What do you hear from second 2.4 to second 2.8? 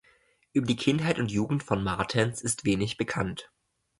ist